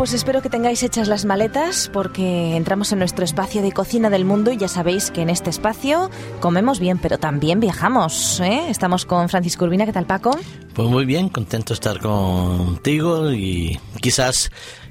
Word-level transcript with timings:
pues 0.00 0.14
espero 0.14 0.40
que 0.40 0.48
tengáis 0.48 0.82
hechas 0.82 1.08
las 1.08 1.26
maletas 1.26 1.90
porque 1.92 2.56
entramos 2.56 2.90
en 2.90 3.00
nuestro 3.00 3.22
espacio 3.22 3.60
de 3.60 3.70
cocina 3.70 4.08
del 4.08 4.24
mundo 4.24 4.50
y 4.50 4.56
ya 4.56 4.66
sabéis 4.66 5.10
que 5.10 5.20
en 5.20 5.28
este 5.28 5.50
espacio 5.50 6.08
comemos 6.40 6.80
bien, 6.80 6.96
pero 6.96 7.18
también 7.18 7.60
viajamos. 7.60 8.40
¿eh? 8.40 8.70
Estamos 8.70 9.04
con 9.04 9.28
Francisco 9.28 9.66
Urbina, 9.66 9.84
¿qué 9.84 9.92
tal 9.92 10.06
Paco? 10.06 10.30
Pues 10.72 10.88
muy 10.88 11.04
bien, 11.04 11.28
contento 11.28 11.74
de 11.74 11.74
estar 11.74 11.98
contigo 11.98 13.30
y 13.30 13.78
quizás 14.00 14.50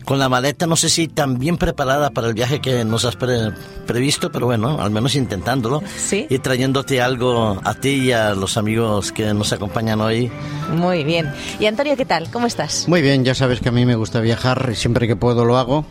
con 0.09 0.17
la 0.17 0.27
maleta, 0.27 0.65
no 0.65 0.75
sé 0.75 0.89
si 0.89 1.07
tan 1.07 1.37
bien 1.37 1.57
preparada 1.57 2.09
para 2.09 2.29
el 2.29 2.33
viaje 2.33 2.61
que 2.61 2.83
nos 2.83 3.05
has 3.05 3.15
previsto, 3.15 4.31
pero 4.31 4.47
bueno, 4.47 4.81
al 4.81 4.89
menos 4.89 5.13
intentándolo. 5.13 5.83
Sí. 5.97 6.25
Y 6.31 6.39
trayéndote 6.39 6.99
algo 6.99 7.61
a 7.63 7.75
ti 7.75 7.89
y 7.89 8.11
a 8.11 8.33
los 8.33 8.57
amigos 8.57 9.11
que 9.11 9.31
nos 9.35 9.53
acompañan 9.53 10.01
hoy. 10.01 10.31
Muy 10.75 11.03
bien. 11.03 11.31
Y 11.59 11.67
Antonio, 11.67 11.95
¿qué 11.95 12.05
tal? 12.05 12.31
¿Cómo 12.31 12.47
estás? 12.47 12.87
Muy 12.87 13.03
bien, 13.03 13.23
ya 13.23 13.35
sabes 13.35 13.59
que 13.59 13.69
a 13.69 13.71
mí 13.71 13.85
me 13.85 13.93
gusta 13.93 14.19
viajar 14.19 14.69
y 14.71 14.75
siempre 14.75 15.07
que 15.07 15.15
puedo 15.15 15.45
lo 15.45 15.59
hago 15.59 15.85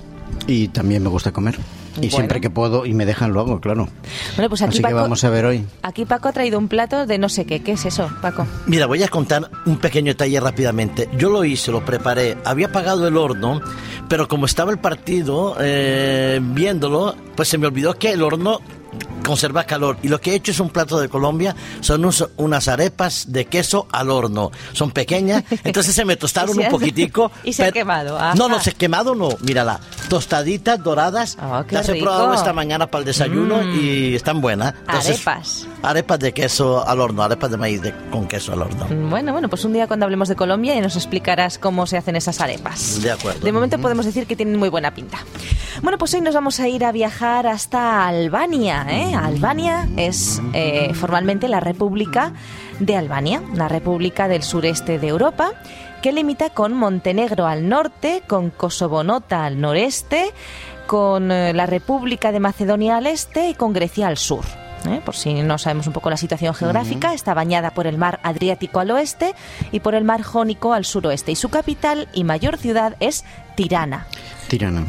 y 0.49 0.67
también 0.67 1.05
me 1.05 1.11
gusta 1.11 1.31
comer. 1.31 1.57
Y 2.01 2.11
siempre 2.11 2.41
que 2.41 2.49
puedo 2.49 2.87
y 2.87 2.95
me 2.95 3.07
dejan 3.07 3.33
lo 3.33 3.41
hago, 3.41 3.61
claro. 3.61 3.89
Bueno, 4.37 4.49
pues 4.49 4.63
aquí 4.63 4.75
Así 4.75 4.83
Paco, 4.83 4.95
que 4.95 5.01
vamos 5.03 5.25
a 5.25 5.31
ver 5.31 5.45
hoy. 5.45 5.65
Aquí 5.83 6.05
Paco 6.05 6.29
ha 6.29 6.33
traído 6.33 6.59
un 6.59 6.69
plato 6.69 7.07
de 7.07 7.19
no 7.19 7.29
sé 7.29 7.45
qué. 7.45 7.61
¿Qué 7.61 7.73
es 7.73 7.85
eso, 7.87 8.09
Paco? 8.23 8.47
Mira, 8.67 8.87
voy 8.87 9.03
a 9.03 9.09
contar 9.09 9.51
un 9.67 9.79
pequeño 9.79 10.13
detalle 10.13 10.39
rápidamente. 10.39 11.09
Yo 11.17 11.29
lo 11.29 11.45
hice, 11.45 11.73
lo 11.73 11.85
preparé, 11.85 12.37
había 12.45 12.69
apagado 12.69 13.09
el 13.09 13.17
horno, 13.17 13.61
pero 14.09 14.27
como 14.27 14.47
estaba 14.47 14.71
el 14.73 14.79
partido 14.79 15.57
eh, 15.61 16.41
viéndolo, 16.43 17.15
pues 17.37 17.49
se 17.49 17.59
me 17.59 17.67
olvidó 17.67 17.95
que 17.95 18.13
el 18.13 18.23
horno 18.23 18.61
conserva 19.25 19.65
calor. 19.65 19.99
Y 20.03 20.09
lo 20.09 20.21
que 20.21 20.33
he 20.33 20.35
hecho 20.35 20.51
es 20.53 20.61
un 20.61 20.71
plato 20.71 20.99
de 21.01 21.09
Colombia, 21.09 21.55
son 21.81 22.01
unos- 22.05 22.29
unas 22.37 22.69
arepas 22.69 23.27
de 23.29 23.45
queso 23.47 23.87
al 23.93 24.11
horno. 24.11 24.51
Son 24.73 24.91
pequeñas, 24.91 25.45
entonces 25.65 25.95
se 25.95 26.05
me 26.05 26.17
tostaron 26.17 26.59
un 26.59 26.69
poquitico. 26.69 27.31
y 27.45 27.53
se 27.53 27.63
ha 27.63 27.67
pero- 27.67 27.75
quemado, 27.75 28.19
ajá. 28.19 28.35
No, 28.35 28.49
no, 28.49 28.61
se 28.61 28.73
quemado 28.73 29.15
no. 29.15 29.29
Mírala, 29.41 29.81
tostaditas, 30.09 30.83
doradas. 30.83 31.37
Ah, 31.41 31.65
Las 31.71 31.89
he 31.89 31.93
rico. 31.95 32.07
probado 32.07 32.35
esta 32.35 32.53
mañana 32.53 32.87
para 32.87 33.01
el 33.01 33.07
desayuno 33.07 33.59
Mm. 33.63 33.79
y 33.81 34.15
están 34.15 34.41
buenas. 34.41 34.75
Arepas. 34.87 35.67
Arepas 35.83 36.19
de 36.19 36.33
queso 36.33 36.87
al 36.87 37.01
horno, 37.01 37.23
arepas 37.23 37.51
de 37.51 37.57
maíz 37.57 37.83
de- 37.83 37.95
con 38.11 38.27
queso 38.27 38.53
al 38.53 38.63
horno. 38.63 38.87
Bueno, 39.11 39.33
bueno, 39.33 39.49
pues 39.49 39.65
un 39.65 39.73
día 39.73 39.87
cuando 39.87 40.05
hablemos 40.07 40.29
de 40.29 40.37
Colombia 40.37 40.75
y 40.77 40.81
nos 40.81 40.97
explicarás 40.97 41.59
cómo 41.59 41.87
se 41.87 41.97
hacen 41.97 42.17
esas 42.17 42.41
arepas. 42.41 43.03
De 43.03 43.11
acuerdo. 43.11 43.41
De 43.45 43.53
momento 43.53 43.79
podemos 43.79 44.07
decir 44.07 44.27
que 44.27 44.37
tienen 44.37 44.57
muy 44.59 44.69
buena 44.69 44.95
pinta. 44.95 45.19
Bueno, 45.83 45.99
pues 45.99 46.13
hoy 46.15 46.21
nos 46.21 46.35
vamos 46.35 46.59
a 46.61 46.69
ir 46.69 46.85
a 46.85 46.93
viajar 46.93 47.47
hasta 47.47 48.07
Albania. 48.09 48.87
¿Eh? 48.89 49.15
Albania 49.15 49.89
es 49.97 50.41
eh, 50.53 50.93
formalmente 50.95 51.49
la 51.49 51.61
República 51.61 52.33
de 52.81 52.97
Albania, 52.97 53.43
una 53.53 53.69
república 53.69 54.29
del 54.29 54.43
sureste 54.43 54.99
de 54.99 55.09
Europa 55.09 55.53
que 56.03 56.13
limita 56.13 56.51
con 56.51 56.75
Montenegro 56.75 57.47
al 57.47 57.69
norte, 57.69 58.23
con 58.27 58.51
Kosovo-Nota 58.51 59.45
al 59.45 59.61
noreste, 59.61 60.33
con 60.87 61.31
eh, 61.31 61.53
la 61.53 61.67
República 61.67 62.33
de 62.33 62.41
Macedonia 62.41 62.97
al 62.97 63.07
este 63.07 63.51
y 63.51 63.55
con 63.55 63.73
Grecia 63.73 64.07
al 64.07 64.17
sur. 64.17 64.45
¿eh? 64.89 65.01
Por 65.05 65.17
si 65.17 65.35
no 65.43 65.59
sabemos 65.59 65.87
un 65.87 65.93
poco 65.93 66.11
la 66.11 66.17
situación 66.17 66.55
geográfica, 66.55 67.15
está 67.15 67.35
bañada 67.35 67.71
por 67.71 67.87
el 67.87 67.99
mar 67.99 68.21
Adriático 68.23 68.81
al 68.81 68.91
oeste 68.91 69.35
y 69.73 69.81
por 69.81 69.95
el 69.95 70.05
mar 70.05 70.23
Jónico 70.23 70.73
al 70.73 70.85
suroeste. 70.85 71.33
Y 71.33 71.37
su 71.37 71.49
capital 71.49 72.09
y 72.13 72.25
mayor 72.25 72.57
ciudad 72.57 72.97
es 73.01 73.25
Tirana, 73.57 74.07
Tirana. 74.49 74.85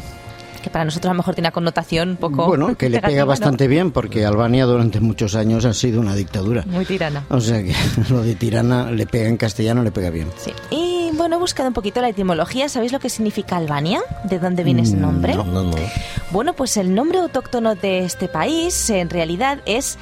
Que 0.60 0.70
para 0.70 0.84
nosotros 0.84 1.10
a 1.10 1.14
lo 1.14 1.18
mejor 1.18 1.34
tiene 1.34 1.48
una 1.48 1.52
connotación 1.52 2.10
un 2.10 2.16
poco. 2.16 2.46
Bueno, 2.46 2.76
que 2.76 2.88
le 2.88 3.00
pega 3.00 3.22
¿no? 3.22 3.26
bastante 3.26 3.68
bien 3.68 3.90
porque 3.90 4.24
Albania 4.24 4.66
durante 4.66 5.00
muchos 5.00 5.34
años 5.34 5.64
ha 5.64 5.74
sido 5.74 6.00
una 6.00 6.14
dictadura. 6.14 6.64
Muy 6.66 6.84
tirana. 6.84 7.24
O 7.28 7.40
sea 7.40 7.62
que 7.62 7.74
lo 8.10 8.22
de 8.22 8.34
Tirana 8.34 8.90
le 8.90 9.06
pega 9.06 9.28
en 9.28 9.36
castellano, 9.36 9.82
le 9.82 9.90
pega 9.90 10.10
bien. 10.10 10.28
Sí. 10.36 10.52
Y 10.70 11.10
bueno, 11.14 11.36
he 11.36 11.38
buscado 11.38 11.68
un 11.68 11.74
poquito 11.74 12.00
la 12.00 12.08
etimología. 12.08 12.68
¿Sabéis 12.68 12.92
lo 12.92 13.00
que 13.00 13.10
significa 13.10 13.56
Albania? 13.56 14.00
¿De 14.24 14.38
dónde 14.38 14.64
viene 14.64 14.82
ese 14.82 14.96
nombre? 14.96 15.34
No, 15.34 15.44
no, 15.44 15.62
no. 15.64 15.76
Bueno, 16.30 16.52
pues 16.54 16.76
el 16.76 16.94
nombre 16.94 17.18
autóctono 17.18 17.74
de 17.74 18.04
este 18.04 18.28
país 18.28 18.90
en 18.90 19.10
realidad 19.10 19.60
es 19.66 19.98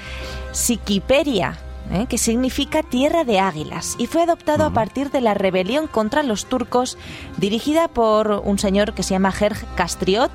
Siquiperia. 0.53 1.57
¿Eh? 1.93 2.07
que 2.09 2.19
significa 2.19 2.83
tierra 2.83 3.25
de 3.25 3.39
águilas, 3.39 3.97
y 3.99 4.07
fue 4.07 4.23
adoptado 4.23 4.65
a 4.65 4.73
partir 4.73 5.11
de 5.11 5.21
la 5.21 5.35
rebelión 5.35 5.87
contra 5.87 6.23
los 6.23 6.47
turcos 6.47 6.99
dirigida 7.37 7.89
por 7.89 8.43
un 8.45 8.59
señor 8.59 8.95
que 8.95 9.03
se 9.03 9.15
llama 9.15 9.33
Gerg 9.33 9.57
Castriot 9.75 10.31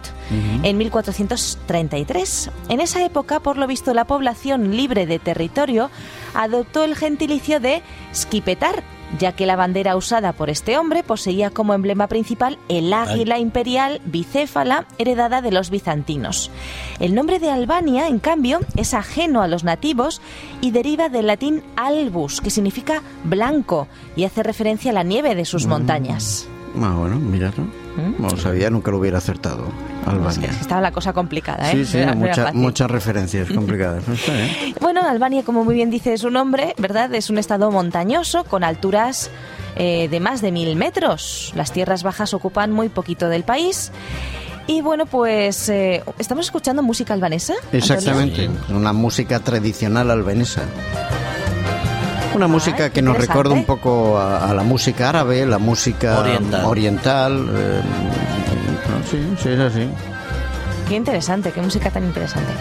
en 0.63 0.77
1433. 0.77 2.51
En 2.69 2.79
esa 2.79 3.05
época, 3.05 3.39
por 3.39 3.57
lo 3.57 3.67
visto, 3.67 3.93
la 3.93 4.05
población 4.05 4.75
libre 4.75 5.05
de 5.05 5.19
territorio 5.19 5.89
adoptó 6.33 6.83
el 6.83 6.95
gentilicio 6.95 7.59
de 7.59 7.81
Skipetar, 8.13 8.83
ya 9.19 9.33
que 9.33 9.45
la 9.45 9.55
bandera 9.55 9.95
usada 9.95 10.33
por 10.33 10.49
este 10.49 10.77
hombre 10.77 11.03
poseía 11.03 11.49
como 11.49 11.73
emblema 11.73 12.07
principal 12.07 12.57
el 12.67 12.93
águila 12.93 13.37
imperial 13.37 14.01
bicéfala 14.05 14.85
heredada 14.97 15.41
de 15.41 15.51
los 15.51 15.69
bizantinos. 15.69 16.49
El 16.99 17.13
nombre 17.13 17.39
de 17.39 17.51
Albania, 17.51 18.07
en 18.07 18.19
cambio, 18.19 18.59
es 18.75 18.93
ajeno 18.93 19.41
a 19.41 19.47
los 19.47 19.63
nativos 19.63 20.21
y 20.61 20.71
deriva 20.71 21.09
del 21.09 21.27
latín 21.27 21.63
albus, 21.75 22.41
que 22.41 22.49
significa 22.49 23.03
blanco, 23.23 23.87
y 24.15 24.23
hace 24.23 24.43
referencia 24.43 24.91
a 24.91 24.95
la 24.95 25.03
nieve 25.03 25.35
de 25.35 25.45
sus 25.45 25.65
montañas. 25.67 26.47
Ah, 26.81 26.95
bueno, 26.97 27.17
mira, 27.17 27.53
¿no? 27.55 27.67
No 28.17 28.29
lo 28.29 28.37
sabía, 28.37 28.71
nunca 28.71 28.89
lo 28.89 28.97
hubiera 28.97 29.19
acertado. 29.19 29.65
Albania. 30.05 30.49
Es 30.49 30.55
que 30.55 30.61
Estaba 30.61 30.81
la 30.81 30.91
cosa 30.91 31.13
complicada, 31.13 31.71
¿eh? 31.71 31.85
Sí, 31.85 31.85
sí, 31.85 32.05
No 32.05 32.15
mucha- 32.15 32.51
muchas 32.53 32.89
referencias 32.91 33.47
complicadas. 33.55 34.07
Está 34.07 34.33
bien. 34.33 34.75
Bueno, 34.81 35.01
Albania, 35.07 35.43
como 35.43 35.63
muy 35.63 35.75
bien 35.75 35.89
dice 35.89 36.17
su 36.17 36.29
nombre, 36.29 36.73
¿verdad? 36.77 37.13
Es 37.15 37.29
un 37.29 37.37
estado 37.37 37.71
montañoso 37.71 38.43
con 38.43 38.63
alturas 38.63 39.29
eh, 39.75 40.07
de 40.09 40.19
más 40.19 40.41
de 40.41 40.51
mil 40.51 40.75
metros. 40.75 41.51
Las 41.55 41.71
tierras 41.71 42.03
bajas 42.03 42.33
ocupan 42.33 42.71
muy 42.71 42.89
poquito 42.89 43.29
del 43.29 43.43
país. 43.43 43.91
Y 44.67 44.81
bueno, 44.81 45.05
pues 45.05 45.67
eh, 45.69 46.03
estamos 46.19 46.45
escuchando 46.45 46.81
música 46.83 47.13
albanesa. 47.13 47.53
Antonio? 47.53 47.77
Exactamente, 47.79 48.49
una 48.69 48.93
música 48.93 49.39
tradicional 49.41 50.09
albanesa. 50.09 50.61
Una 52.35 52.47
música 52.47 52.85
Ah, 52.85 52.89
qué 52.89 52.93
que 52.95 53.01
nos 53.03 53.15
recuerda 53.17 53.51
un 53.53 53.65
poco 53.65 54.17
a, 54.17 54.49
a 54.49 54.53
la 54.55 54.63
música 54.63 55.09
árabe, 55.09 55.45
la 55.45 55.59
música 55.59 56.19
Oriental. 56.19 56.65
oriental, 56.65 57.47
eh, 57.53 57.81
sí, 59.09 59.19
sí, 59.37 59.49
es 59.49 59.59
así. 59.59 59.89
Qué 60.93 60.97
interesante, 60.97 61.51
qué 61.51 61.59
música 61.59 61.89
tan 61.89 62.03
interesante. 62.03 62.53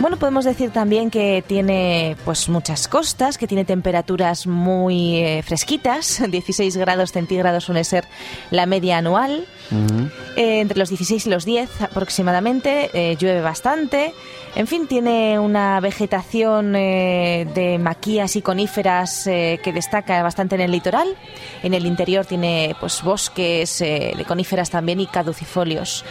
Bueno, 0.00 0.16
podemos 0.16 0.46
decir 0.46 0.70
también 0.70 1.10
que 1.10 1.44
tiene 1.46 2.16
pues 2.24 2.48
muchas 2.48 2.88
costas, 2.88 3.36
que 3.36 3.46
tiene 3.46 3.66
temperaturas 3.66 4.46
muy 4.46 5.18
eh, 5.18 5.42
fresquitas, 5.42 6.22
16 6.30 6.74
grados 6.78 7.12
centígrados 7.12 7.64
suele 7.64 7.84
ser 7.84 8.06
la 8.50 8.64
media 8.64 8.96
anual. 8.96 9.44
Eh, 10.36 10.60
entre 10.60 10.78
los 10.78 10.88
16 10.88 11.26
y 11.26 11.28
los 11.28 11.44
10 11.44 11.82
aproximadamente, 11.82 12.88
eh, 12.94 13.16
llueve 13.16 13.42
bastante. 13.42 14.14
En 14.54 14.66
fin, 14.66 14.86
tiene 14.86 15.38
una 15.38 15.78
vegetación 15.80 16.72
de 16.72 17.78
maquías 17.78 18.36
y 18.36 18.40
coníferas 18.40 19.24
que 19.24 19.72
destaca 19.74 20.22
bastante 20.22 20.54
en 20.54 20.62
el 20.62 20.70
litoral. 20.70 21.14
En 21.62 21.74
el 21.74 21.84
interior 21.84 22.24
tiene 22.24 22.74
pues 22.80 23.02
bosques 23.02 23.80
de 23.80 24.24
coníferas 24.26 24.70
también 24.70 24.98
y 25.00 25.06
caducifolios. 25.08 26.06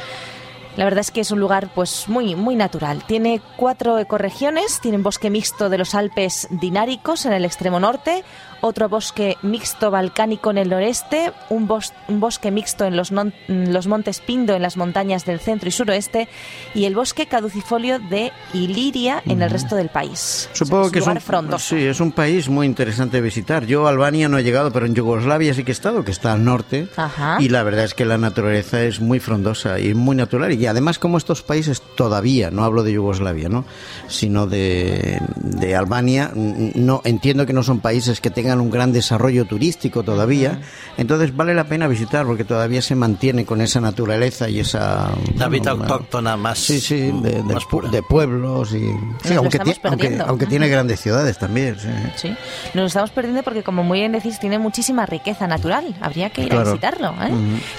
La 0.78 0.84
verdad 0.84 1.00
es 1.00 1.12
que 1.12 1.22
es 1.22 1.32
un 1.32 1.40
lugar 1.40 1.70
pues 1.74 2.10
muy 2.10 2.36
muy 2.36 2.56
natural. 2.56 3.04
Tiene 3.06 3.42
cuatro 3.56 3.98
ecorregiones, 3.98 4.80
tiene 4.82 4.98
bosque 4.98 5.30
mixto 5.30 5.70
de 5.70 5.78
los 5.78 5.96
Alpes 5.96 6.48
dináricos 6.50 7.26
en 7.26 7.34
el 7.34 7.46
extremo 7.46 7.80
norte, 7.80 8.24
otro 8.62 8.90
bosque 8.90 9.38
mixto 9.42 9.92
balcánico 9.92 10.52
en 10.52 10.58
el 10.58 10.70
noreste, 10.70 11.32
un, 11.50 11.68
bos- 11.68 11.94
un 12.08 12.20
bosque 12.20 12.52
mixto 12.52 12.86
en 12.86 12.96
los, 12.98 13.12
los 13.48 13.88
montes 13.88 14.20
Pindo 14.22 14.54
en 14.56 14.62
las 14.62 14.78
montañas 14.78 15.26
del 15.26 15.40
centro 15.40 15.70
y 15.70 15.72
suroeste 15.72 16.28
y 16.74 16.86
el 16.86 16.96
bosque 16.96 17.26
caducifolio 17.28 18.00
de 18.00 18.32
Iliria 18.54 19.22
en 19.26 19.42
el 19.42 19.50
resto 19.50 19.76
del 19.76 19.90
país. 19.90 20.50
Supongo 20.54 20.88
es 20.88 20.92
que 20.92 21.00
un 21.00 21.10
es 21.10 21.16
un, 21.16 21.22
frondoso. 21.22 21.76
sí, 21.76 21.84
es 21.84 22.00
un 22.00 22.12
país 22.12 22.50
muy 22.50 22.66
interesante 22.66 23.22
visitar. 23.22 23.66
Yo 23.66 23.86
a 23.88 23.90
Albania 23.90 24.30
no 24.30 24.38
he 24.38 24.44
llegado, 24.44 24.72
pero 24.72 24.86
en 24.86 24.96
Yugoslavia 24.96 25.54
sí 25.54 25.64
que 25.64 25.72
he 25.72 25.74
estado, 25.74 26.04
que 26.04 26.12
está 26.12 26.34
al 26.34 26.44
norte. 26.44 26.88
Ajá. 26.96 27.38
Y 27.40 27.50
la 27.50 27.64
verdad 27.64 27.86
es 27.86 27.94
que 27.94 28.06
la 28.06 28.18
naturaleza 28.18 28.82
es 28.84 29.00
muy 29.00 29.20
frondosa 29.20 29.80
y 29.80 29.94
muy 29.94 30.16
natural. 30.16 30.54
Y 30.54 30.66
además 30.68 31.00
como 31.00 31.18
estos 31.18 31.42
países 31.44 31.82
todavía, 31.96 32.52
no 32.52 32.64
hablo 32.64 32.84
de 32.84 32.94
Yugoslavia, 32.94 33.50
¿no? 33.50 33.66
sino 34.08 34.48
de, 34.48 35.20
de 35.36 35.76
Albania, 35.76 36.32
no 36.36 37.02
entiendo 37.04 37.46
que 37.46 37.54
no 37.54 37.64
son 37.64 37.80
países 37.80 38.22
que 38.22 38.30
tengan 38.30 38.45
un 38.54 38.70
gran 38.70 38.92
desarrollo 38.94 39.46
turístico 39.46 40.04
todavía. 40.04 40.60
Entonces 40.98 41.36
vale 41.36 41.54
la 41.54 41.66
pena 41.66 41.88
visitar 41.88 42.26
porque 42.26 42.44
todavía 42.46 42.82
se 42.82 42.96
mantiene 42.96 43.46
con 43.46 43.62
esa 43.62 43.82
naturaleza 43.82 44.48
y 44.50 44.60
esa... 44.60 45.10
La 45.36 45.48
vida 45.50 45.74
bueno, 45.74 45.94
autóctona 45.94 46.38
más, 46.38 46.60
Sí, 46.60 46.80
sí, 46.80 47.12
de, 47.12 47.32
de 47.32 47.44
más 47.44 47.64
pu- 47.64 47.70
pura. 47.70 47.90
de 47.90 48.02
pueblos 48.04 48.74
y... 48.74 48.90
Sí, 49.24 49.34
aunque, 49.36 50.46
tiene 50.46 50.68
grandes 50.68 51.02
ciudades 51.02 51.38
también. 51.38 51.78
sí. 51.80 51.90
Sí, 52.16 52.36
nos 52.74 52.88
estamos 52.88 53.10
perdiendo 53.12 53.44
porque, 53.44 53.64
como 53.64 53.84
muy 53.84 54.00
bien 54.00 54.12
decís, 54.12 54.40
tiene 54.40 54.60
muchísima 54.60 55.06
riqueza 55.06 55.48
natural. 55.48 55.96
Habría 56.02 56.30
que 56.30 56.44
ir 56.44 56.54
a 56.54 56.64
visitarlo. 56.64 57.14
¿eh? 57.22 57.32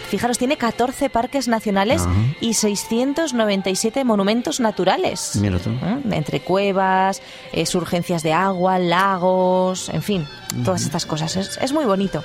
Fijaros, 0.09 0.39
tiene 0.39 0.57
14 0.57 1.09
parques 1.11 1.49
nacionales 1.49 2.03
Ajá. 2.03 2.13
y 2.41 2.55
697 2.55 4.05
monumentos 4.05 4.61
naturales. 4.61 5.33
Mira 5.41 5.59
tú. 5.59 5.71
¿eh? 5.71 5.99
Entre 6.13 6.41
cuevas, 6.41 7.23
eh, 7.53 7.67
surgencias 7.67 8.23
de 8.23 8.33
agua, 8.33 8.79
lagos, 8.79 9.89
en 9.91 10.03
fin, 10.03 10.27
todas 10.65 10.83
estas 10.83 11.07
cosas. 11.07 11.37
Es, 11.37 11.59
es 11.61 11.73
muy 11.73 11.85
bonito. 11.85 12.23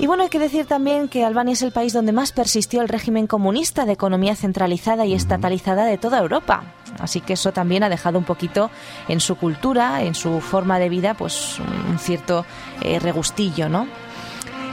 Y 0.00 0.06
bueno, 0.06 0.22
hay 0.22 0.28
que 0.28 0.38
decir 0.38 0.66
también 0.66 1.08
que 1.08 1.24
Albania 1.24 1.54
es 1.54 1.62
el 1.62 1.72
país 1.72 1.92
donde 1.92 2.12
más 2.12 2.30
persistió 2.30 2.82
el 2.82 2.88
régimen 2.88 3.26
comunista 3.26 3.84
de 3.84 3.92
economía 3.92 4.36
centralizada 4.36 5.04
y 5.06 5.14
estatalizada 5.14 5.84
de 5.84 5.98
toda 5.98 6.20
Europa. 6.20 6.62
Así 7.00 7.20
que 7.20 7.32
eso 7.32 7.52
también 7.52 7.82
ha 7.82 7.88
dejado 7.88 8.16
un 8.18 8.24
poquito 8.24 8.70
en 9.08 9.18
su 9.18 9.36
cultura, 9.36 10.02
en 10.02 10.14
su 10.14 10.40
forma 10.40 10.78
de 10.78 10.88
vida, 10.88 11.14
pues 11.14 11.58
un 11.90 11.98
cierto 11.98 12.46
eh, 12.82 13.00
regustillo, 13.00 13.68
¿no? 13.68 13.88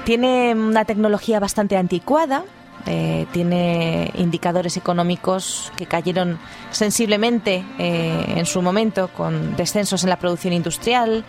Tiene 0.04 0.54
una 0.54 0.86
tecnología 0.86 1.39
bastante 1.39 1.75
anticuada, 1.75 2.44
eh, 2.87 3.25
tiene 3.31 4.11
indicadores 4.13 4.77
económicos 4.77 5.71
que 5.75 5.87
cayeron 5.87 6.37
sensiblemente 6.69 7.65
eh, 7.79 8.25
en 8.37 8.45
su 8.45 8.61
momento 8.61 9.07
con 9.07 9.55
descensos 9.55 10.03
en 10.03 10.11
la 10.11 10.19
producción 10.19 10.53
industrial, 10.53 11.25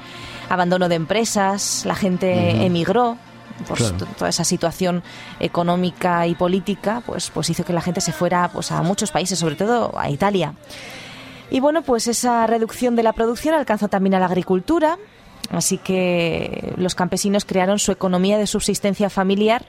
abandono 0.51 0.89
de 0.91 0.97
empresas, 0.97 1.85
la 1.87 1.95
gente 1.95 2.65
emigró. 2.65 3.17
Pues 3.67 3.91
toda 4.19 4.29
esa 4.29 4.45
situación 4.45 5.03
económica 5.41 6.27
y 6.27 6.35
política 6.35 7.03
pues, 7.07 7.31
pues 7.31 7.49
hizo 7.49 7.65
que 7.65 7.73
la 7.73 7.81
gente 7.81 8.03
se 8.03 8.13
fuera 8.13 8.51
pues, 8.53 8.71
a 8.71 8.83
muchos 8.83 9.11
países, 9.11 9.39
sobre 9.39 9.55
todo 9.55 9.99
a 9.99 10.11
Italia. 10.11 10.53
Y 11.51 11.61
bueno, 11.61 11.81
pues 11.81 12.07
esa 12.07 12.47
reducción 12.47 12.97
de 12.97 13.03
la 13.03 13.15
producción 13.15 13.55
alcanzó 13.55 13.89
también 13.89 14.15
a 14.15 14.19
la 14.19 14.27
agricultura, 14.27 14.99
así 15.51 15.79
que 15.79 16.75
los 16.77 16.95
campesinos 16.95 17.47
crearon 17.47 17.79
su 17.79 17.93
economía 17.93 18.37
de 18.37 18.47
subsistencia 18.47 19.09
familiar 19.09 19.65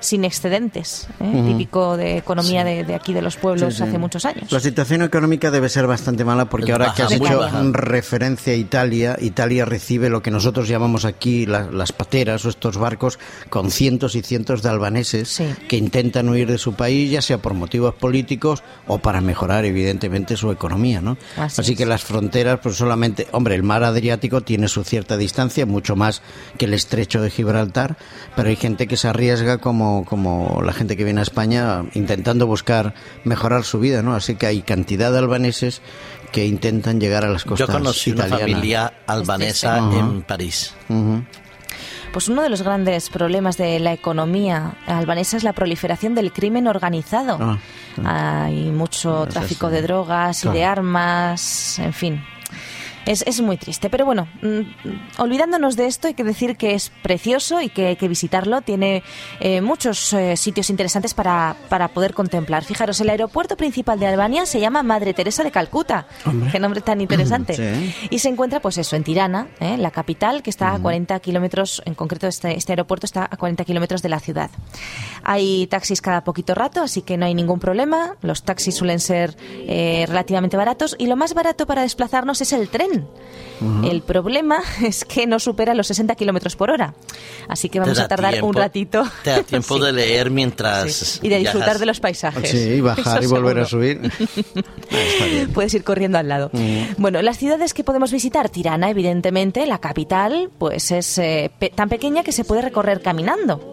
sin 0.00 0.24
excedentes, 0.24 1.06
¿eh? 1.20 1.42
típico 1.46 1.96
de 1.96 2.16
economía 2.16 2.64
de, 2.64 2.94
aquí 2.94 3.12
de 3.12 3.22
los 3.22 3.36
pueblos 3.36 3.80
hace 3.80 3.98
muchos 3.98 4.24
años. 4.24 4.50
La 4.50 4.60
situación 4.60 5.02
económica 5.02 5.50
debe 5.50 5.68
ser 5.68 5.86
bastante 5.86 6.24
mala 6.24 6.46
porque 6.46 6.72
ahora 6.72 6.92
que 6.94 7.02
has 7.02 7.12
hecho 7.12 7.48
referencia 7.72 8.52
a 8.52 8.56
Italia, 8.56 9.16
Italia 9.20 9.64
recibe 9.64 10.08
lo 10.08 10.22
que 10.22 10.30
nosotros 10.30 10.68
llamamos 10.68 11.04
aquí 11.04 11.46
las 11.46 11.92
pateras 11.92 12.44
o 12.44 12.48
estos 12.48 12.78
barcos 12.78 13.18
con 13.48 13.70
cientos 13.70 14.14
y 14.14 14.22
cientos 14.22 14.62
de 14.62 14.70
albaneses 14.70 15.42
que 15.68 15.76
intentan 15.76 16.28
huir 16.28 16.50
de 16.50 16.58
su 16.58 16.74
país, 16.74 17.10
ya 17.10 17.22
sea 17.22 17.38
por 17.38 17.54
motivos 17.54 17.94
políticos 17.94 18.62
o 18.86 18.98
para 18.98 19.20
mejorar 19.20 19.64
evidentemente 19.64 20.36
su 20.36 20.50
economía, 20.50 21.00
¿no? 21.00 21.16
Así, 21.36 21.76
que 21.76 21.86
las 21.86 22.02
fronteras, 22.04 22.60
pues 22.62 22.76
solamente, 22.76 23.28
hombre, 23.32 23.54
el 23.54 23.62
mar 23.62 23.84
Adriático 23.84 24.40
tiene 24.40 24.68
su 24.68 24.84
cierta 24.84 25.16
distancia, 25.16 25.66
mucho 25.66 25.96
más 25.96 26.22
que 26.58 26.64
el 26.64 26.74
estrecho 26.74 27.20
de 27.20 27.30
Gibraltar, 27.30 27.96
pero 28.36 28.48
hay 28.48 28.56
gente 28.56 28.86
que 28.86 28.96
se 28.96 29.08
arriesga 29.08 29.58
como 29.58 29.89
como, 30.08 30.60
la 30.64 30.72
gente 30.72 30.96
que 30.96 31.04
viene 31.04 31.20
a 31.20 31.22
España 31.22 31.84
intentando 31.94 32.46
buscar 32.46 32.94
mejorar 33.24 33.64
su 33.64 33.78
vida, 33.78 34.02
¿no? 34.02 34.14
Así 34.14 34.36
que 34.36 34.46
hay 34.46 34.62
cantidad 34.62 35.12
de 35.12 35.18
albaneses 35.18 35.82
que 36.32 36.46
intentan 36.46 37.00
llegar 37.00 37.24
a 37.24 37.28
las 37.28 37.44
costas 37.44 37.68
Yo 37.68 37.72
conocí 37.72 38.12
una 38.12 38.26
familia 38.26 38.92
albanesa 39.06 39.78
en 39.78 40.22
París. 40.22 40.74
Pues 42.12 42.28
uno 42.28 42.42
de 42.42 42.48
los 42.48 42.62
grandes 42.62 43.08
problemas 43.08 43.56
de 43.56 43.78
la 43.78 43.92
economía 43.92 44.74
albanesa 44.86 45.36
es 45.36 45.44
la 45.44 45.52
proliferación 45.52 46.14
del 46.14 46.32
crimen 46.32 46.66
organizado. 46.66 47.58
Ah, 48.04 48.44
hay 48.44 48.70
mucho 48.70 49.26
tráfico 49.26 49.70
de 49.70 49.82
drogas 49.82 50.44
y 50.44 50.48
de 50.48 50.64
armas, 50.64 51.78
en 51.78 51.92
fin. 51.92 52.22
Es, 53.10 53.24
es 53.26 53.40
muy 53.40 53.56
triste. 53.56 53.90
Pero 53.90 54.06
bueno, 54.06 54.28
mm, 54.40 55.20
olvidándonos 55.20 55.74
de 55.74 55.86
esto, 55.86 56.06
hay 56.06 56.14
que 56.14 56.22
decir 56.22 56.56
que 56.56 56.74
es 56.74 56.92
precioso 57.02 57.60
y 57.60 57.68
que 57.68 57.88
hay 57.88 57.96
que 57.96 58.06
visitarlo. 58.06 58.62
Tiene 58.62 59.02
eh, 59.40 59.60
muchos 59.60 60.12
eh, 60.12 60.36
sitios 60.36 60.70
interesantes 60.70 61.12
para, 61.12 61.56
para, 61.68 61.88
poder 61.88 62.14
contemplar. 62.14 62.62
Fijaros, 62.62 63.00
el 63.00 63.10
aeropuerto 63.10 63.56
principal 63.56 63.98
de 63.98 64.06
Albania 64.06 64.46
se 64.46 64.60
llama 64.60 64.84
Madre 64.84 65.12
Teresa 65.12 65.42
de 65.42 65.50
Calcuta. 65.50 66.06
Qué 66.52 66.60
nombre 66.60 66.82
tan 66.82 67.00
interesante. 67.00 67.56
Y 68.10 68.18
se 68.20 68.28
encuentra, 68.28 68.60
pues 68.60 68.78
eso, 68.78 68.96
en 68.96 69.04
Tirana, 69.04 69.48
¿eh? 69.60 69.76
la 69.76 69.90
capital, 69.90 70.42
que 70.42 70.50
está 70.50 70.74
a 70.74 70.78
40 70.78 71.18
kilómetros, 71.20 71.82
en 71.84 71.94
concreto 71.94 72.26
este, 72.26 72.56
este 72.56 72.72
aeropuerto 72.72 73.06
está 73.06 73.28
a 73.30 73.36
40 73.36 73.64
kilómetros 73.64 74.02
de 74.02 74.08
la 74.08 74.20
ciudad. 74.20 74.50
Hay 75.24 75.66
taxis 75.66 76.00
cada 76.00 76.22
poquito 76.22 76.54
rato, 76.54 76.82
así 76.82 77.02
que 77.02 77.16
no 77.16 77.26
hay 77.26 77.34
ningún 77.34 77.58
problema. 77.58 78.16
Los 78.22 78.42
taxis 78.42 78.76
suelen 78.76 79.00
ser 79.00 79.36
relativamente 79.66 80.56
baratos 80.56 80.96
y 80.98 81.06
lo 81.06 81.16
más 81.16 81.34
barato 81.34 81.66
para 81.66 81.82
desplazarnos 81.82 82.40
es 82.40 82.52
el 82.52 82.68
tren 82.68 82.99
el 83.84 84.02
problema 84.02 84.60
es 84.82 85.04
que 85.04 85.26
no 85.26 85.38
supera 85.38 85.74
los 85.74 85.86
60 85.88 86.14
kilómetros 86.14 86.56
por 86.56 86.70
hora. 86.70 86.94
Así 87.48 87.68
que 87.68 87.80
vamos 87.80 87.98
a 87.98 88.08
tardar 88.08 88.42
un 88.42 88.54
ratito. 88.54 89.04
Te 89.22 89.30
da 89.30 89.42
tiempo 89.42 89.78
de 89.84 89.92
leer 89.92 90.30
mientras. 90.30 91.20
Y 91.22 91.28
de 91.28 91.38
disfrutar 91.38 91.78
de 91.78 91.86
los 91.86 92.00
paisajes. 92.00 92.50
Sí, 92.50 92.80
bajar 92.80 93.22
y 93.22 93.26
volver 93.26 93.58
a 93.60 93.64
subir. 93.64 94.00
Ah, 94.92 95.46
Puedes 95.54 95.72
ir 95.74 95.84
corriendo 95.84 96.18
al 96.18 96.28
lado. 96.28 96.50
Bueno, 96.98 97.22
las 97.22 97.38
ciudades 97.38 97.74
que 97.74 97.84
podemos 97.84 98.10
visitar, 98.10 98.48
Tirana, 98.48 98.90
evidentemente, 98.90 99.64
la 99.66 99.78
capital, 99.78 100.50
pues 100.58 100.90
es 100.90 101.16
eh, 101.18 101.50
tan 101.76 101.88
pequeña 101.88 102.24
que 102.24 102.32
se 102.32 102.44
puede 102.44 102.62
recorrer 102.62 103.00
caminando. 103.00 103.69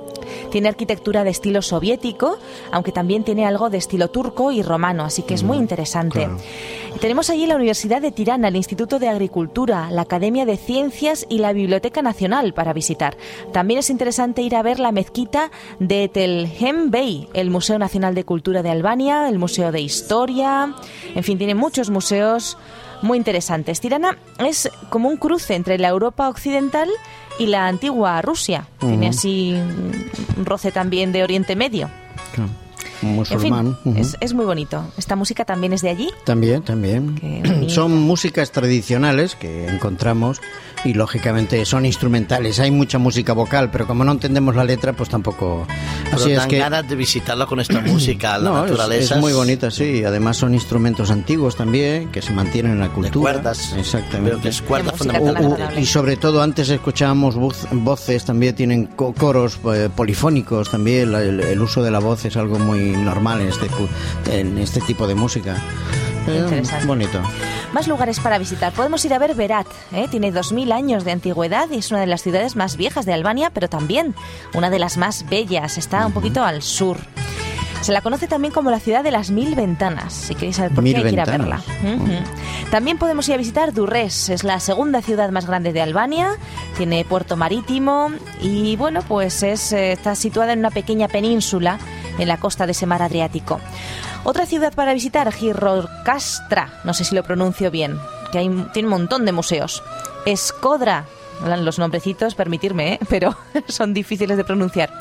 Tiene 0.52 0.70
arquitectura 0.70 1.24
de 1.24 1.30
estilo 1.30 1.62
soviético, 1.62 2.38
aunque 2.72 2.92
también 2.92 3.24
tiene 3.24 3.46
algo 3.46 3.70
de 3.70 3.78
estilo 3.78 4.10
turco 4.10 4.52
y 4.52 4.62
romano, 4.62 5.04
así 5.04 5.24
que 5.24 5.34
es 5.34 5.44
muy 5.44 5.58
interesante. 5.58 6.28
Tenemos 7.02 7.30
allí 7.30 7.46
la 7.46 7.56
Universidad 7.56 8.02
de 8.02 8.12
Tirana, 8.12 8.48
el 8.48 8.56
Instituto 8.56 8.98
de 8.98 9.08
Agricultura, 9.08 9.92
la 9.92 10.02
Academia 10.02 10.46
de 10.46 10.58
Ciencias 10.58 11.26
y 11.30 11.38
la 11.40 11.54
Biblioteca 11.54 12.02
Nacional 12.02 12.54
para 12.54 12.74
visitar. 12.74 13.18
También 13.52 13.80
es 13.80 13.90
interesante 13.90 14.42
ir 14.42 14.56
a 14.56 14.64
ver 14.64 14.80
la 14.80 14.92
mezquita 14.92 15.52
de 15.80 16.10
Telhem 16.10 16.90
Bey, 16.90 17.30
el 17.34 17.52
Museo 17.52 17.78
Nacional 17.78 18.16
de 18.16 18.24
Cultura 18.24 18.64
de 18.64 18.72
Albania, 18.72 19.30
el 19.30 19.38
Museo 19.38 19.72
de 19.72 19.82
Historia, 19.82 20.74
en 21.14 21.24
fin, 21.24 21.38
tiene 21.38 21.56
muchos 21.56 21.90
museos 21.90 22.58
muy 23.02 23.18
interesantes. 23.18 23.80
Tirana 23.80 24.18
es 24.40 24.70
como 24.90 25.10
un 25.10 25.18
cruce 25.18 25.56
entre 25.56 25.78
la 25.78 25.90
Europa 25.90 26.30
occidental 26.30 26.90
y 27.40 27.48
la 27.48 27.68
antigua 27.68 28.22
Rusia. 28.22 28.68
Tiene 28.80 29.10
así 29.10 29.54
un 30.38 30.46
roce 30.46 30.72
también 30.72 31.12
de 31.12 31.24
Oriente 31.24 31.56
Medio. 31.56 31.90
Musulmán. 33.02 33.78
es, 34.20 34.34
muy 34.34 34.46
bonito. 34.46 34.86
¿Esta 34.98 35.16
música 35.16 35.46
también 35.46 35.74
es 35.74 35.82
de 35.82 35.90
allí? 35.90 36.10
También, 36.26 36.64
también. 36.64 37.68
Son 37.70 37.98
músicas 37.98 38.52
tradicionales 38.52 39.36
que 39.36 39.68
encontramos 39.68 40.42
y 40.84 40.94
lógicamente 40.94 41.64
son 41.66 41.86
instrumentales. 41.86 42.60
Hay 42.60 42.72
mucha 42.72 42.98
música 42.98 43.34
vocal, 43.34 43.70
pero 43.72 43.88
como 43.88 44.04
no 44.04 44.12
entendemos 44.12 44.56
la 44.56 44.64
letra, 44.64 44.94
pues 44.94 45.10
tampoco. 45.10 45.66
Así 46.12 46.32
es 46.32 46.46
que 46.46 46.60
ganas 46.60 46.88
de 46.88 46.96
visitarla 46.96 47.46
con 47.46 47.60
esta 47.60 47.82
música, 47.86 48.38
la 48.38 48.52
naturaleza. 48.52 49.16
Es, 49.16 49.22
muy 49.22 49.34
bonita, 49.34 49.72
sí. 49.72 50.04
Además 50.04 50.38
son 50.38 50.54
instrumentos 50.54 51.12
antiguos 51.12 51.56
también 51.56 52.10
que 52.12 52.22
se 52.22 52.32
mantienen 52.32 52.74
en 52.74 52.80
la 52.80 52.90
cultura. 52.90 53.34
De 53.34 53.40
cuerdas. 53.40 53.74
Exactamente. 53.78 54.50
es 54.50 54.62
cuerdas 54.62 54.94
fundamentalmente. 54.96 55.82
y 55.82 55.86
sobre 55.86 56.16
todo 56.16 56.42
antes 56.42 56.70
escuchábamos 56.70 57.36
voces, 57.72 58.26
también 58.26 58.56
tienen 58.56 58.86
coros 58.86 59.60
eh, 59.74 59.90
polifónicos 59.94 60.70
también. 60.70 61.14
el, 61.16 61.62
uso 61.62 61.82
de 61.82 61.92
la 61.92 62.00
voz 62.00 62.24
es 62.26 62.38
algo 62.38 62.60
muy 62.60 62.87
normal 62.90 63.42
en 63.42 63.48
este 63.50 63.68
en 64.32 64.58
este 64.58 64.82
tipo 64.82 65.08
de 65.08 65.16
música. 65.16 65.58
Interesante. 66.28 66.86
Bonito. 66.86 67.22
Más 67.74 67.88
lugares 67.88 68.20
para 68.20 68.38
visitar. 68.38 68.74
Podemos 68.74 69.04
ir 69.06 69.14
a 69.14 69.20
ver 69.20 69.36
Berat. 69.36 69.68
¿eh? 69.94 70.08
Tiene 70.10 70.34
2.000 70.34 70.74
años 70.74 71.06
de 71.06 71.12
antigüedad 71.12 71.70
y 71.72 71.78
es 71.78 71.92
una 71.92 72.02
de 72.02 72.08
las 72.08 72.22
ciudades 72.22 72.56
más 72.56 72.78
viejas 72.78 73.06
de 73.06 73.14
Albania, 73.14 73.52
pero 73.54 73.70
también 73.70 74.16
una 74.54 74.70
de 74.70 74.80
las 74.80 74.98
más 74.98 75.28
bellas. 75.30 75.78
Está 75.78 76.06
un 76.06 76.14
poquito 76.14 76.44
al 76.44 76.62
sur. 76.62 76.98
Se 77.82 77.92
la 77.92 78.02
conoce 78.02 78.28
también 78.28 78.54
como 78.54 78.72
la 78.72 78.80
ciudad 78.80 79.04
de 79.04 79.12
las 79.12 79.30
mil 79.30 79.56
ventanas. 79.56 80.12
Si 80.12 80.36
queréis 80.36 80.58
saber 80.58 80.72
por 80.74 80.84
qué, 80.84 80.98
hay 80.98 81.04
que 81.04 81.10
ir 81.10 81.22
a 81.22 81.26
verla. 81.26 81.62
También 82.72 82.98
podemos 82.98 83.28
ir 83.30 83.36
a 83.36 83.38
visitar 83.38 83.72
Durres. 83.72 84.30
Es 84.30 84.44
la 84.44 84.60
segunda 84.60 85.02
ciudad 85.02 85.30
más 85.30 85.46
grande 85.46 85.72
de 85.74 85.82
Albania. 85.82 86.32
Tiene 86.76 87.06
puerto 87.06 87.38
marítimo 87.38 88.10
y, 88.42 88.76
bueno, 88.76 89.02
pues 89.08 89.44
es, 89.44 89.72
eh, 89.72 89.94
está 89.94 90.16
situada 90.16 90.54
en 90.54 90.60
una 90.60 90.72
pequeña 90.72 91.08
península 91.08 91.78
en 92.18 92.28
la 92.28 92.38
costa 92.38 92.66
de 92.66 92.72
ese 92.72 92.86
mar 92.86 93.02
Adriático. 93.02 93.60
Otra 94.24 94.46
ciudad 94.46 94.74
para 94.74 94.94
visitar, 94.94 95.32
Girocastra, 95.32 96.82
no 96.84 96.94
sé 96.94 97.04
si 97.06 97.16
lo 97.16 97.24
pronuncio 97.24 97.72
bien, 97.72 98.00
que 98.32 98.40
hay, 98.40 98.50
tiene 98.74 98.88
un 98.88 98.94
montón 98.94 99.26
de 99.26 99.32
museos. 99.32 99.84
Escodra, 100.26 101.06
los 101.46 101.80
nombrecitos, 101.80 102.36
permitirme, 102.36 102.94
¿eh? 102.94 103.00
pero 103.10 103.38
son 103.68 103.94
difíciles 103.94 104.36
de 104.36 104.44
pronunciar. 104.44 104.92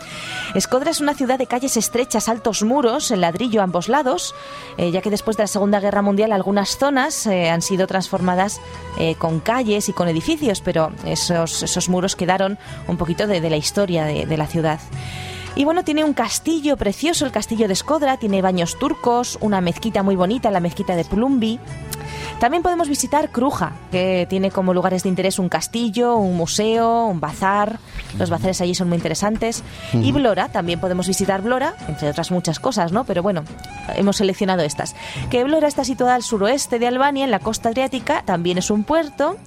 Escodra 0.55 0.91
es 0.91 1.01
una 1.01 1.15
ciudad 1.15 1.39
de 1.39 1.47
calles 1.47 1.77
estrechas, 1.77 2.29
altos 2.29 2.63
muros, 2.63 3.11
en 3.11 3.21
ladrillo 3.21 3.61
a 3.61 3.65
ambos 3.65 3.89
lados, 3.89 4.35
eh, 4.77 4.91
ya 4.91 5.03
que 5.03 5.11
después 5.11 5.37
de 5.37 5.43
la 5.43 5.49
Segunda 5.49 5.81
Guerra 5.81 6.03
Mundial 6.03 6.33
algunas 6.33 6.79
zonas 6.79 7.27
eh, 7.27 7.51
han 7.51 7.63
sido 7.63 7.87
transformadas 7.87 8.61
con 9.19 9.41
calles 9.41 9.91
y 9.91 9.93
con 9.93 10.09
edificios, 10.09 10.63
pero 10.63 10.91
esos, 11.05 11.63
esos 11.63 11.89
muros 11.91 12.17
quedaron 12.17 12.59
un 12.89 12.97
poquito 12.97 13.27
de, 13.27 13.41
la 13.41 13.57
historia 13.57 14.05
de, 14.05 14.25
de 14.25 14.37
la 14.39 14.47
ciudad. 14.47 14.81
Y 15.57 15.65
bueno, 15.65 15.85
tiene 15.85 16.05
un 16.05 16.13
castillo 16.13 16.77
precioso, 16.77 17.25
el 17.25 17.33
castillo 17.33 17.67
de 17.67 17.73
Escodra, 17.73 18.19
tiene 18.19 18.43
baños 18.43 18.79
turcos, 18.79 19.39
una 19.41 19.63
mezquita 19.63 20.03
muy 20.03 20.15
bonita, 20.15 20.51
la 20.51 20.61
mezquita 20.61 20.95
de 20.97 21.05
Plumbi. 21.07 21.59
También 22.39 22.63
podemos 22.63 22.89
visitar 22.89 23.31
Cruja, 23.31 23.73
que 23.91 24.27
tiene 24.29 24.51
como 24.51 24.75
lugares 24.75 25.03
de 25.05 25.09
interés 25.09 25.39
un 25.39 25.49
castillo, 25.49 26.17
un 26.17 26.37
museo, 26.37 27.07
un 27.07 27.19
bazar, 27.19 27.79
Los 28.19 28.29
bazares 28.29 28.61
allí 28.61 28.75
son 28.75 28.89
muy 28.89 28.97
interesantes. 28.97 29.63
Y 29.95 30.13
Blora, 30.13 30.49
también 30.49 30.79
podemos 30.79 31.07
visitar 31.09 31.41
Blora, 31.41 31.75
entre 31.89 32.11
otras 32.11 32.31
muchas 32.31 32.61
cosas, 32.61 32.93
¿no? 32.93 33.05
Pero 33.05 33.23
bueno, 33.23 33.43
hemos 33.95 34.19
seleccionado 34.19 34.63
estas. 34.63 34.95
Que 35.31 35.45
Blora 35.45 35.69
está 35.69 35.85
situada 35.85 36.15
al 36.15 36.23
suroeste 36.23 36.79
de 36.79 36.87
Albania, 36.87 37.25
en 37.25 37.31
la 37.31 37.39
costa 37.39 37.71
adriática, 37.71 38.23
también 38.23 38.59
es 38.59 38.71
un 38.71 38.85
puerto. 38.85 39.39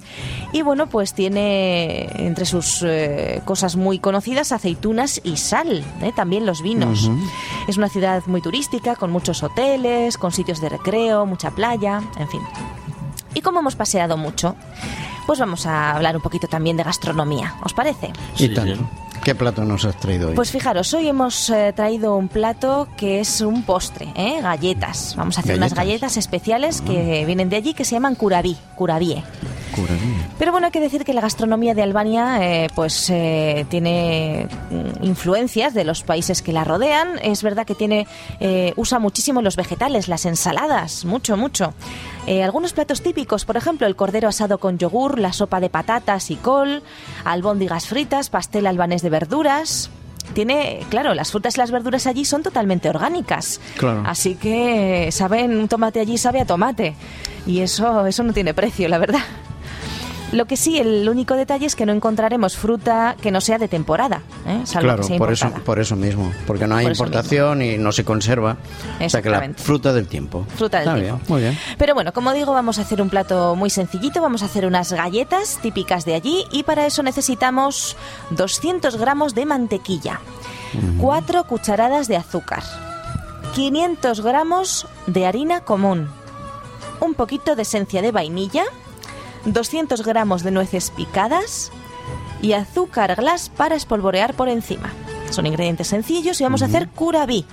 Y 0.51 0.63
bueno, 0.63 0.87
pues 0.87 1.13
tiene 1.13 2.09
entre 2.15 2.45
sus 2.45 2.83
eh, 2.83 3.41
cosas 3.45 3.75
muy 3.75 3.99
conocidas 3.99 4.51
aceitunas 4.51 5.21
y 5.23 5.37
sal, 5.37 5.83
¿eh? 6.01 6.11
también 6.11 6.45
los 6.45 6.61
vinos. 6.61 7.09
Es 7.67 7.77
una 7.77 7.89
ciudad 7.89 8.23
muy 8.27 8.41
turística, 8.41 8.95
con 8.95 9.11
muchos 9.11 9.43
hoteles, 9.43 10.17
con 10.17 10.31
sitios 10.31 10.61
de 10.61 10.69
recreo, 10.69 11.25
mucha 11.25 11.51
playa, 11.51 12.01
en 12.17 12.27
fin. 12.29 12.41
Y 13.33 13.41
como 13.41 13.59
hemos 13.59 13.75
paseado 13.75 14.17
mucho, 14.17 14.55
pues 15.27 15.39
vamos 15.39 15.65
a 15.65 15.91
hablar 15.95 16.15
un 16.15 16.21
poquito 16.21 16.47
también 16.47 16.77
de 16.77 16.83
gastronomía. 16.83 17.55
¿Os 17.63 17.73
parece? 17.73 18.11
Sí. 18.35 18.53
¿Qué 19.23 19.35
plato 19.35 19.65
nos 19.65 19.85
has 19.85 19.99
traído 19.99 20.29
hoy? 20.29 20.35
Pues 20.35 20.49
fijaros, 20.51 20.93
hoy 20.93 21.07
hemos 21.07 21.49
eh, 21.49 21.73
traído 21.75 22.15
un 22.15 22.29
plato 22.29 22.87
que 22.97 23.19
es 23.19 23.41
un 23.41 23.63
postre, 23.63 24.11
¿eh? 24.15 24.39
galletas. 24.41 25.13
Vamos 25.17 25.37
a 25.37 25.41
hacer 25.41 25.57
unas 25.57 25.73
Galletas. 25.73 26.17
especiales 26.17 26.81
que 26.81 27.25
vienen 27.25 27.49
de 27.49 27.57
allí 27.57 27.73
que 27.73 27.85
se 27.85 27.95
llaman 27.95 28.15
curabí, 28.15 28.57
curabie. 28.75 29.23
Pero 30.37 30.51
bueno, 30.51 30.67
hay 30.67 30.71
que 30.71 30.79
decir 30.79 31.03
que 31.03 31.13
la 31.13 31.21
gastronomía 31.21 31.73
de 31.73 31.83
Albania 31.83 32.39
eh, 32.41 32.67
pues 32.75 33.09
eh, 33.09 33.65
tiene 33.69 34.47
mm, 34.69 35.03
influencias 35.05 35.73
de 35.73 35.83
los 35.83 36.03
países 36.03 36.41
que 36.41 36.53
la 36.53 36.63
rodean. 36.63 37.19
Es 37.21 37.43
verdad 37.43 37.65
que 37.65 37.75
tiene 37.75 38.07
eh, 38.39 38.73
usa 38.75 38.99
muchísimo 38.99 39.41
los 39.41 39.55
vegetales, 39.55 40.07
las 40.07 40.25
ensaladas, 40.25 41.05
mucho, 41.05 41.37
mucho. 41.37 41.73
Eh, 42.27 42.43
algunos 42.43 42.73
platos 42.73 43.01
típicos, 43.01 43.45
por 43.45 43.57
ejemplo, 43.57 43.87
el 43.87 43.95
cordero 43.95 44.27
asado 44.27 44.59
con 44.59 44.77
yogur, 44.77 45.19
la 45.19 45.33
sopa 45.33 45.59
de 45.59 45.69
patatas 45.69 46.29
y 46.31 46.35
col, 46.35 46.83
albóndigas 47.25 47.87
fritas, 47.87 48.29
pastel 48.29 48.67
albanés 48.67 49.01
de 49.01 49.09
verduras. 49.09 49.89
Tiene, 50.33 50.85
claro, 50.89 51.15
las 51.15 51.31
frutas 51.31 51.55
y 51.55 51.57
las 51.57 51.71
verduras 51.71 52.05
allí 52.05 52.25
son 52.25 52.43
totalmente 52.43 52.87
orgánicas. 52.87 53.59
Claro. 53.77 54.03
Así 54.05 54.35
que 54.35 55.09
saben, 55.11 55.57
un 55.57 55.67
tomate 55.67 55.99
allí 55.99 56.19
sabe 56.19 56.39
a 56.39 56.45
tomate. 56.45 56.93
Y 57.47 57.61
eso, 57.61 58.05
eso 58.05 58.21
no 58.21 58.31
tiene 58.31 58.53
precio, 58.53 58.87
la 58.89 58.99
verdad. 58.99 59.23
Lo 60.31 60.45
que 60.45 60.57
sí, 60.57 60.77
el 60.77 61.09
único 61.09 61.35
detalle 61.35 61.65
es 61.65 61.75
que 61.75 61.85
no 61.85 61.93
encontraremos 61.93 62.55
fruta 62.55 63.15
que 63.19 63.31
no 63.31 63.41
sea 63.41 63.57
de 63.57 63.67
temporada, 63.67 64.21
¿eh? 64.45 64.61
salvo 64.63 64.87
Claro, 64.87 65.01
que 65.01 65.07
sea 65.07 65.17
por 65.17 65.31
eso, 65.31 65.51
por 65.65 65.79
eso 65.79 65.95
mismo. 65.95 66.31
Porque 66.45 66.67
no 66.67 66.75
hay 66.75 66.85
Por 66.85 66.91
importación 66.91 67.61
y 67.61 67.77
no 67.77 67.91
se 67.91 68.03
conserva. 68.03 68.57
O 69.03 69.09
sea 69.09 69.21
que 69.21 69.29
la 69.29 69.49
fruta 69.55 69.91
del 69.91 70.07
tiempo. 70.07 70.45
Fruta 70.55 70.79
del 70.79 70.87
Está 70.87 70.99
tiempo. 70.99 71.17
bien, 71.17 71.29
muy 71.29 71.41
bien. 71.41 71.57
Pero 71.77 71.93
bueno, 71.95 72.13
como 72.13 72.31
digo, 72.33 72.53
vamos 72.53 72.77
a 72.77 72.83
hacer 72.83 73.01
un 73.01 73.09
plato 73.09 73.55
muy 73.55 73.69
sencillito. 73.69 74.21
Vamos 74.21 74.43
a 74.43 74.45
hacer 74.45 74.65
unas 74.65 74.93
galletas 74.93 75.59
típicas 75.61 76.05
de 76.05 76.13
allí 76.15 76.45
y 76.51 76.63
para 76.63 76.85
eso 76.85 77.01
necesitamos 77.03 77.97
200 78.31 78.97
gramos 78.97 79.33
de 79.33 79.45
mantequilla, 79.45 80.19
4 80.99 81.43
cucharadas 81.45 82.07
de 82.07 82.17
azúcar, 82.17 82.63
500 83.55 84.21
gramos 84.21 84.87
de 85.07 85.25
harina 85.25 85.61
común, 85.61 86.09
un 86.99 87.13
poquito 87.13 87.55
de 87.55 87.63
esencia 87.63 88.01
de 88.01 88.11
vainilla, 88.11 88.63
200 89.45 90.05
gramos 90.05 90.43
de 90.43 90.51
nueces 90.51 90.91
picadas 90.91 91.71
y 92.41 92.53
azúcar 92.53 93.15
glass 93.15 93.49
para 93.49 93.75
espolvorear 93.75 94.33
por 94.33 94.49
encima. 94.49 94.91
Son 95.29 95.45
ingredientes 95.45 95.87
sencillos 95.87 96.39
y 96.39 96.43
vamos 96.43 96.61
a 96.61 96.65
hacer 96.65 96.89
curabí. 96.89 97.45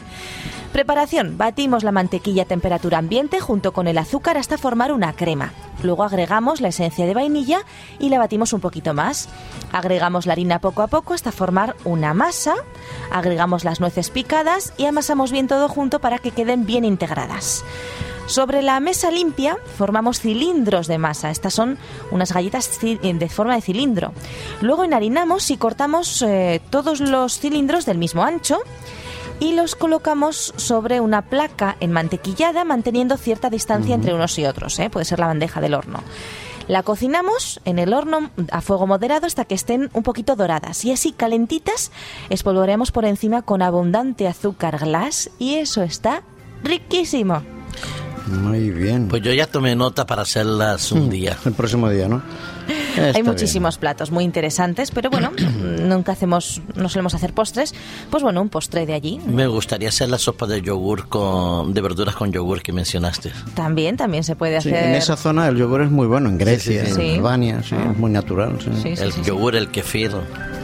Preparación. 0.73 1.38
Batimos 1.38 1.85
la 1.85 1.93
mantequilla 1.93 2.43
a 2.43 2.47
temperatura 2.47 2.99
ambiente 2.99 3.40
junto 3.40 3.73
con 3.73 3.88
el 3.88 3.97
azúcar 3.99 4.37
hasta 4.37 4.59
formar 4.59 4.93
una 4.93 5.14
crema. 5.14 5.52
Luego 5.83 6.05
agregamos 6.05 6.61
la 6.61 6.69
esencia 6.69 7.07
de 7.07 7.14
vainilla 7.14 7.61
y 7.99 8.09
la 8.09 8.19
batimos 8.19 8.52
un 8.52 8.61
poquito 8.61 8.93
más. 8.93 9.28
Agregamos 9.73 10.26
la 10.26 10.33
harina 10.33 10.59
poco 10.59 10.83
a 10.83 10.88
poco 10.88 11.14
hasta 11.14 11.33
formar 11.33 11.76
una 11.85 12.14
masa. 12.14 12.55
Agregamos 13.11 13.64
las 13.64 13.81
nueces 13.81 14.11
picadas 14.11 14.73
y 14.76 14.87
amasamos 14.87 15.33
bien 15.33 15.49
todo 15.49 15.69
junto 15.69 16.00
para 16.00 16.19
que 16.19 16.33
queden 16.33 16.66
bien 16.66 16.85
integradas. 16.85 17.64
Sobre 18.26 18.61
la 18.62 18.80
mesa 18.80 19.11
limpia 19.11 19.56
formamos 19.76 20.21
cilindros 20.21 20.88
de 20.88 20.99
masa. 20.99 21.30
Estas 21.30 21.54
son 21.54 21.78
unas 22.11 22.33
galletas 22.33 22.68
ci- 22.80 22.99
de 23.00 23.28
forma 23.28 23.54
de 23.54 23.62
cilindro. 23.62 24.12
Luego 24.61 24.85
enharinamos 24.85 25.50
y 25.50 25.56
cortamos 25.56 26.23
eh, 26.23 26.61
todos 26.71 27.00
los 27.00 27.38
cilindros 27.38 27.87
del 27.87 27.99
mismo 27.99 28.25
ancho 28.25 28.59
y 29.38 29.52
los 29.52 29.76
colocamos 29.76 30.52
sobre 30.56 31.00
una 31.00 31.23
placa 31.23 31.76
enmantequillada 31.80 32.64
manteniendo 32.64 33.16
cierta 33.16 33.49
distancia 33.50 33.95
entre 33.95 34.14
unos 34.14 34.38
y 34.38 34.47
otros. 34.47 34.78
¿eh? 34.80 34.90
Puede 34.90 35.04
ser 35.04 35.21
la 35.21 35.26
bandeja 35.26 35.61
del 35.61 35.75
horno. 35.75 36.00
La 36.68 36.83
cocinamos 36.83 37.61
en 37.64 37.78
el 37.78 37.95
horno 37.95 38.30
a 38.50 38.61
fuego 38.61 38.88
moderado 38.88 39.26
hasta 39.26 39.45
que 39.45 39.54
estén 39.54 39.88
un 39.92 40.02
poquito 40.02 40.35
doradas 40.35 40.85
y 40.85 40.90
así 40.90 41.12
calentitas 41.12 41.92
espolvoreamos 42.28 42.90
por 42.90 43.04
encima 43.04 43.42
con 43.42 43.62
abundante 43.62 44.26
azúcar 44.26 44.78
glass 44.78 45.30
y 45.38 45.54
eso 45.56 45.83
está 45.83 46.23
riquísimo. 46.64 47.42
Muy 48.26 48.71
bien. 48.71 49.09
Pues 49.09 49.23
yo 49.23 49.33
ya 49.33 49.47
tomé 49.47 49.76
nota 49.76 50.04
para 50.06 50.23
hacerlas 50.23 50.90
un 50.92 51.09
día. 51.11 51.37
El 51.45 51.52
próximo 51.52 51.88
día, 51.88 52.09
¿no? 52.09 52.23
Está 52.66 53.02
Hay 53.06 53.12
bien. 53.12 53.26
muchísimos 53.26 53.78
platos 53.78 54.11
muy 54.11 54.25
interesantes, 54.25 54.90
pero 54.90 55.11
bueno, 55.11 55.30
nunca 55.80 56.12
hacemos, 56.12 56.61
no 56.75 56.88
solemos 56.88 57.14
hacer 57.14 57.33
postres. 57.33 57.75
Pues 58.11 58.23
bueno, 58.23 58.42
un 58.42 58.49
postre 58.49 58.87
de 58.87 58.95
allí. 58.95 59.21
Me 59.26 59.47
gustaría 59.47 59.88
hacer 59.90 60.09
la 60.09 60.18
sopa 60.18 60.47
de 60.47 60.61
yogur 60.62 61.09
con, 61.09 61.73
de 61.75 61.80
verduras 61.80 62.16
con 62.16 62.33
yogur 62.33 62.62
que 62.62 62.73
mencionaste. 62.73 63.30
También, 63.54 63.97
también 63.97 64.25
se 64.25 64.35
puede 64.35 64.61
Sí, 64.61 64.71
hacer. 64.71 64.85
en 64.88 64.95
esa 64.97 65.16
zona 65.16 65.47
el 65.49 65.56
yogur 65.56 65.83
es 65.83 65.90
muy 65.90 66.06
bueno, 66.06 66.28
en 66.28 66.38
Grecia, 66.38 66.87
sí, 66.87 66.92
sí. 66.92 67.00
en 67.00 67.06
Sí. 67.11 67.14
Albania, 67.16 67.62
sí, 67.62 67.75
es 67.90 67.97
muy 67.99 68.11
natural. 68.11 68.56
sí. 68.62 68.71
Sí, 68.83 68.97
sí, 68.97 69.02
el 69.02 69.12
sí, 69.12 69.21
sí. 69.23 69.28
yogur, 69.28 69.54
el 69.54 69.68
kefir. 69.68 70.11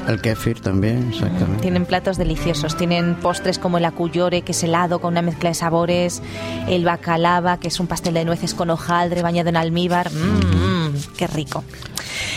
El 0.08 0.20
kefir 0.20 0.60
también, 0.60 1.10
exactamente. 1.12 1.62
Tienen 1.62 1.86
platos 1.86 2.16
deliciosos, 2.16 2.76
tienen 2.76 3.14
postres 3.14 3.58
como 3.58 3.78
el 3.78 3.84
acuyore, 3.84 4.42
que 4.42 4.52
es 4.52 4.62
helado 4.62 5.00
con 5.00 5.12
una 5.14 5.22
mezcla 5.22 5.50
de 5.50 5.54
sabores, 5.54 6.22
el 6.68 6.84
bacalaba, 6.84 7.58
que 7.58 7.68
es 7.68 7.78
un 7.78 7.86
pastel 7.86 8.14
de 8.14 8.24
nueces 8.24 8.54
con 8.54 8.68
hojaldre 8.70 9.22
bañado 9.22 9.48
en 9.50 9.56
almíbar. 9.56 10.10
Mmm, 10.12 10.88
mm, 10.88 10.94
qué 11.16 11.26
rico. 11.28 11.64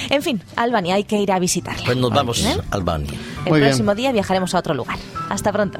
En 0.10 0.22
fin, 0.22 0.42
Albania, 0.56 0.96
hay 0.96 1.04
que 1.04 1.18
ir 1.20 1.32
a 1.32 1.40
visitarla. 1.40 1.84
Pues 1.86 1.98
nos 1.98 2.12
vamos 2.12 2.44
¿Eh? 2.46 2.56
a 2.72 2.76
Albania. 2.76 3.12
El 3.46 3.50
Muy 3.52 3.60
bien. 3.60 3.70
próximo 3.72 3.96
día 3.96 4.12
viajaremos 4.12 4.54
a 4.54 4.60
otro 4.60 4.74
lugar. 4.74 4.98
Hasta 5.30 5.52
pronto. 5.52 5.80